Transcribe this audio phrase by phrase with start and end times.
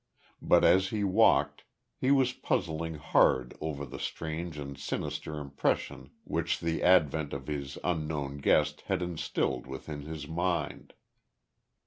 [0.41, 1.63] But as he walked,
[1.95, 7.77] he was puzzling hard over the strange and sinister impression which the advent of his
[7.83, 10.95] unknown guest had instilled within his mind.